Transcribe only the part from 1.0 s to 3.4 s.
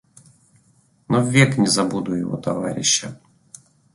Но ввек не забуду его товарища.